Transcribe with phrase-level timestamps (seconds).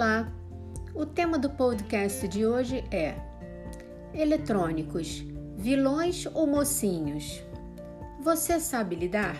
[0.00, 0.32] Olá!
[0.94, 3.16] O tema do podcast de hoje é
[4.14, 5.22] Eletrônicos,
[5.58, 7.42] vilões ou mocinhos?
[8.18, 9.36] Você sabe lidar?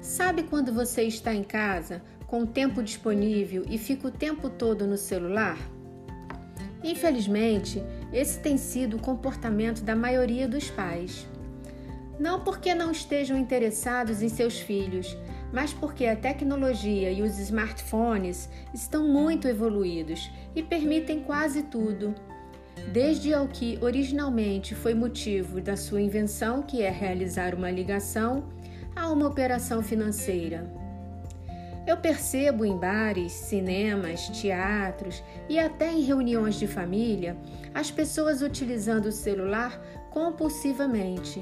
[0.00, 4.96] Sabe quando você está em casa com tempo disponível e fica o tempo todo no
[4.96, 5.58] celular?
[6.82, 7.84] Infelizmente,
[8.14, 11.28] esse tem sido o comportamento da maioria dos pais.
[12.18, 15.14] Não porque não estejam interessados em seus filhos,
[15.52, 22.14] mas porque a tecnologia e os smartphones estão muito evoluídos e permitem quase tudo,
[22.92, 28.44] desde ao que originalmente foi motivo da sua invenção, que é realizar uma ligação,
[28.94, 30.70] a uma operação financeira.
[31.86, 37.36] Eu percebo em bares, cinemas, teatros e até em reuniões de família
[37.72, 41.40] as pessoas utilizando o celular compulsivamente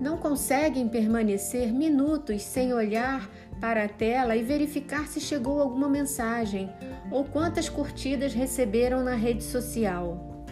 [0.00, 3.30] não conseguem permanecer minutos sem olhar
[3.60, 6.70] para a tela e verificar se chegou alguma mensagem
[7.10, 10.46] ou quantas curtidas receberam na rede social.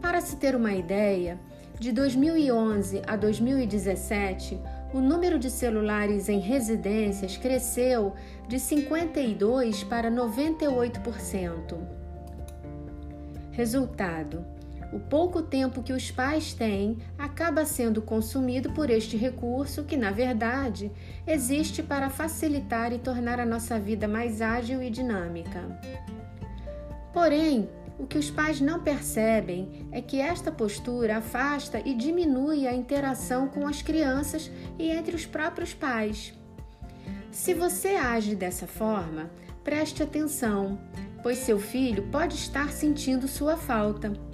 [0.00, 1.38] Para se ter uma ideia,
[1.78, 4.60] de 2011 a 2017,
[4.92, 8.14] o número de celulares em residências cresceu
[8.48, 11.78] de 52 para 98%.
[13.52, 14.44] Resultado:
[14.92, 20.10] o pouco tempo que os pais têm acaba sendo consumido por este recurso que, na
[20.10, 20.90] verdade,
[21.26, 25.80] existe para facilitar e tornar a nossa vida mais ágil e dinâmica.
[27.12, 32.72] Porém, o que os pais não percebem é que esta postura afasta e diminui a
[32.72, 36.32] interação com as crianças e entre os próprios pais.
[37.30, 39.30] Se você age dessa forma,
[39.62, 40.80] preste atenção,
[41.22, 44.29] pois seu filho pode estar sentindo sua falta.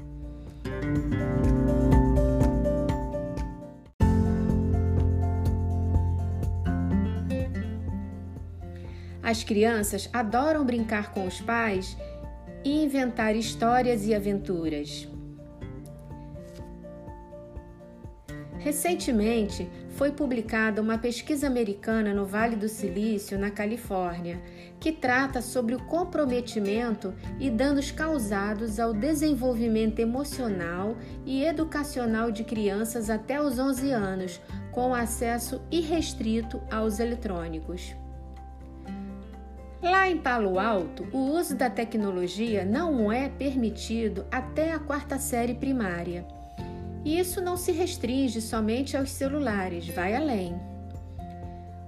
[9.26, 11.96] As crianças adoram brincar com os pais
[12.64, 15.08] e inventar histórias e aventuras.
[18.58, 24.42] Recentemente, foi publicada uma pesquisa americana no Vale do Silício, na Califórnia,
[24.78, 33.08] que trata sobre o comprometimento e danos causados ao desenvolvimento emocional e educacional de crianças
[33.08, 34.40] até os 11 anos,
[34.70, 37.96] com acesso irrestrito aos eletrônicos.
[39.82, 45.54] Lá em Palo Alto, o uso da tecnologia não é permitido até a quarta série
[45.54, 46.26] primária.
[47.06, 50.60] E isso não se restringe somente aos celulares, vai além.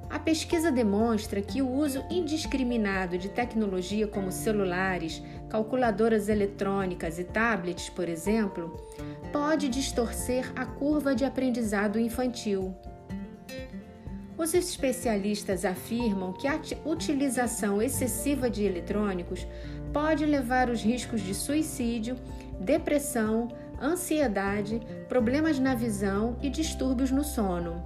[0.08, 5.20] A pesquisa demonstra que o uso indiscriminado de tecnologia como celulares,
[5.50, 8.80] calculadoras eletrônicas e tablets, por exemplo,
[9.32, 12.72] pode distorcer a curva de aprendizado infantil.
[14.36, 19.44] Os especialistas afirmam que a utilização excessiva de eletrônicos
[19.92, 22.16] pode levar os riscos de suicídio,
[22.60, 23.48] depressão,
[23.80, 27.84] ansiedade, problemas na visão e distúrbios no sono.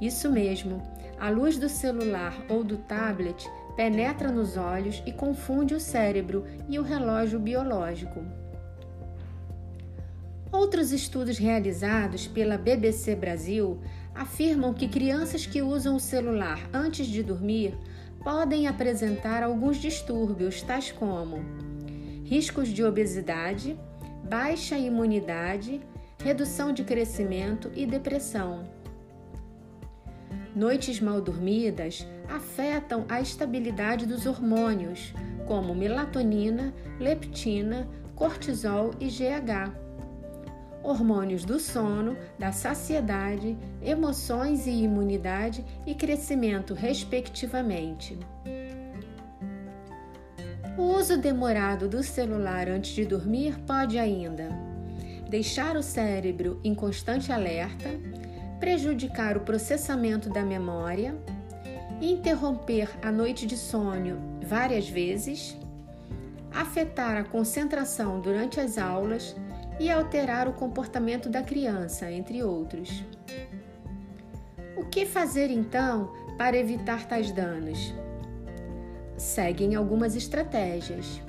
[0.00, 0.82] Isso mesmo,
[1.18, 6.78] a luz do celular ou do tablet penetra nos olhos e confunde o cérebro e
[6.78, 8.24] o relógio biológico.
[10.52, 13.80] Outros estudos realizados pela BBC Brasil
[14.14, 17.76] afirmam que crianças que usam o celular antes de dormir
[18.22, 21.42] podem apresentar alguns distúrbios, tais como
[22.24, 23.78] riscos de obesidade,
[24.24, 25.80] baixa imunidade,
[26.22, 28.66] redução de crescimento e depressão.
[30.54, 35.12] Noites mal dormidas afetam a estabilidade dos hormônios,
[35.46, 39.72] como melatonina, leptina, cortisol e GH.
[40.82, 48.18] Hormônios do sono, da saciedade, emoções e imunidade e crescimento, respectivamente.
[50.76, 54.48] O uso demorado do celular antes de dormir pode ainda
[55.28, 57.90] deixar o cérebro em constante alerta,
[58.58, 61.16] prejudicar o processamento da memória,
[62.00, 65.56] interromper a noite de sono várias vezes,
[66.52, 69.34] afetar a concentração durante as aulas
[69.78, 73.02] e alterar o comportamento da criança, entre outros.
[74.76, 77.94] O que fazer então para evitar tais danos?
[79.16, 81.20] Seguem algumas estratégias.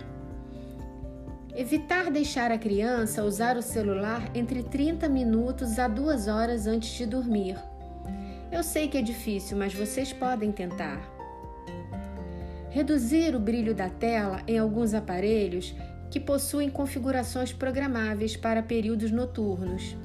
[1.56, 7.06] Evitar deixar a criança usar o celular entre 30 minutos a 2 horas antes de
[7.06, 7.58] dormir.
[8.52, 11.00] Eu sei que é difícil, mas vocês podem tentar.
[12.70, 15.74] Reduzir o brilho da tela em alguns aparelhos
[16.12, 19.96] que possuem configurações programáveis para períodos noturnos.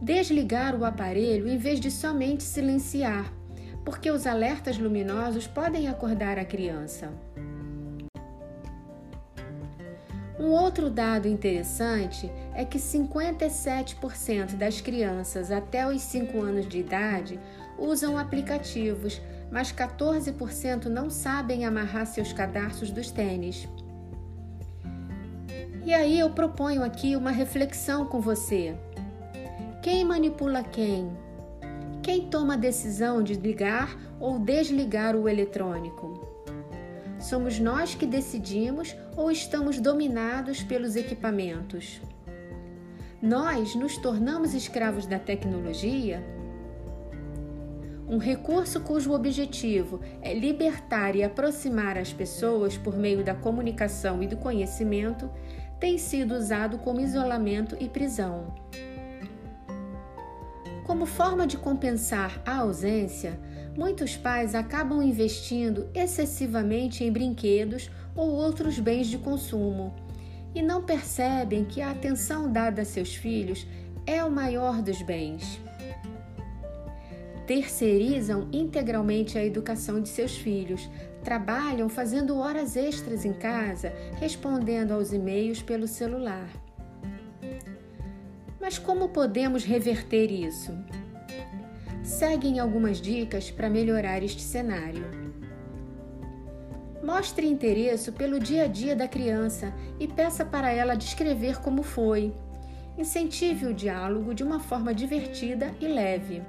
[0.00, 3.32] Desligar o aparelho em vez de somente silenciar
[3.84, 7.12] porque os alertas luminosos podem acordar a criança.
[10.38, 17.38] Um outro dado interessante é que 57% das crianças até os 5 anos de idade
[17.78, 19.20] usam aplicativos,
[19.50, 23.68] mas 14% não sabem amarrar seus cadarços dos tênis.
[25.84, 28.74] E aí eu proponho aqui uma reflexão com você.
[29.82, 31.10] Quem manipula quem?
[32.02, 36.20] Quem toma a decisão de ligar ou desligar o eletrônico?
[37.20, 42.02] Somos nós que decidimos ou estamos dominados pelos equipamentos?
[43.22, 46.20] Nós nos tornamos escravos da tecnologia?
[48.08, 54.26] Um recurso cujo objetivo é libertar e aproximar as pessoas por meio da comunicação e
[54.26, 55.30] do conhecimento
[55.78, 58.52] tem sido usado como isolamento e prisão.
[60.84, 63.38] Como forma de compensar a ausência,
[63.76, 69.94] muitos pais acabam investindo excessivamente em brinquedos ou outros bens de consumo
[70.54, 73.66] e não percebem que a atenção dada a seus filhos
[74.06, 75.60] é o maior dos bens.
[77.46, 80.88] Terceirizam integralmente a educação de seus filhos,
[81.24, 86.48] trabalham fazendo horas extras em casa, respondendo aos e-mails pelo celular.
[88.62, 90.72] Mas como podemos reverter isso?
[92.04, 95.04] Seguem algumas dicas para melhorar este cenário.
[97.02, 102.32] Mostre interesse pelo dia a dia da criança e peça para ela descrever como foi.
[102.96, 106.40] Incentive o diálogo de uma forma divertida e leve.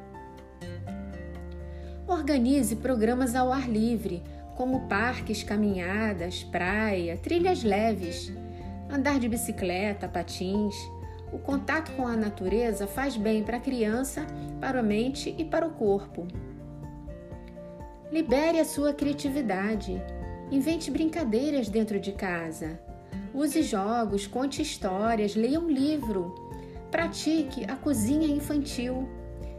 [2.08, 4.22] Organize programas ao ar livre,
[4.56, 8.32] como parques, caminhadas, praia, trilhas leves,
[8.92, 10.76] andar de bicicleta, patins.
[11.34, 14.24] O contato com a natureza faz bem para a criança,
[14.62, 16.28] para a mente e para o corpo.
[18.12, 20.00] Libere a sua criatividade.
[20.52, 22.80] Invente brincadeiras dentro de casa.
[23.34, 26.36] Use jogos, conte histórias, leia um livro.
[26.92, 29.10] Pratique a cozinha infantil.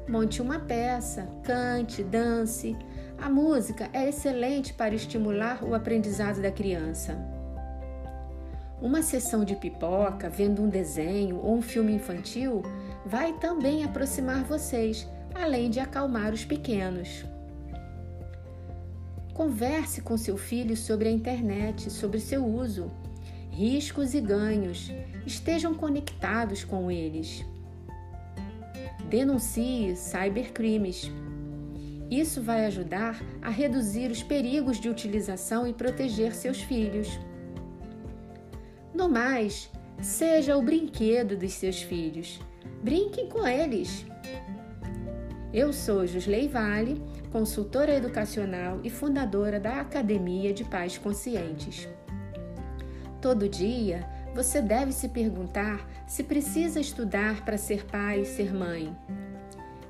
[0.08, 2.76] Monte uma peça, cante, dance.
[3.18, 7.33] A música é excelente para estimular o aprendizado da criança.
[8.80, 12.62] Uma sessão de pipoca, vendo um desenho ou um filme infantil,
[13.06, 17.24] vai também aproximar vocês, além de acalmar os pequenos.
[19.32, 22.90] Converse com seu filho sobre a internet, sobre seu uso,
[23.50, 24.92] riscos e ganhos.
[25.26, 27.44] Estejam conectados com eles.
[29.08, 31.10] Denuncie cybercrimes.
[32.10, 37.18] Isso vai ajudar a reduzir os perigos de utilização e proteger seus filhos.
[38.94, 39.68] No mais,
[40.00, 42.40] seja o brinquedo dos seus filhos.
[42.80, 44.06] Brinquem com eles.
[45.52, 47.02] Eu sou Josley Vale,
[47.32, 51.88] consultora educacional e fundadora da Academia de Pais Conscientes.
[53.20, 58.96] Todo dia, você deve se perguntar se precisa estudar para ser pai e ser mãe.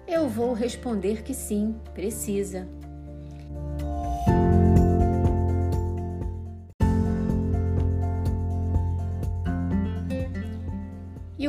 [0.09, 2.67] Eu vou responder que sim, precisa.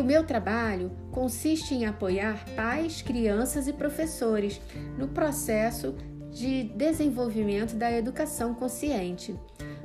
[0.06, 4.62] Meu trabalho consiste em apoiar pais, crianças e professores
[4.98, 5.96] no processo
[6.32, 9.36] de desenvolvimento da educação consciente,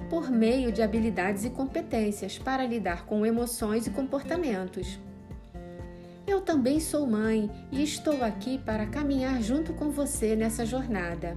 [0.09, 4.99] por meio de habilidades e competências para lidar com emoções e comportamentos.
[6.27, 11.37] Eu também sou mãe e estou aqui para caminhar junto com você nessa jornada.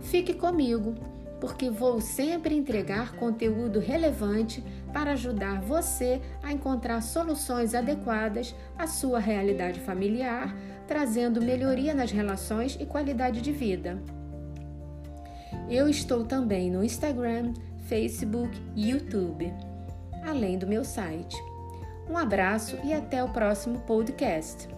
[0.00, 0.94] Fique comigo,
[1.40, 9.18] porque vou sempre entregar conteúdo relevante para ajudar você a encontrar soluções adequadas à sua
[9.18, 10.54] realidade familiar,
[10.86, 14.02] trazendo melhoria nas relações e qualidade de vida.
[15.68, 17.52] Eu estou também no Instagram,
[17.86, 19.52] Facebook e YouTube,
[20.26, 21.36] além do meu site.
[22.08, 24.77] Um abraço e até o próximo podcast.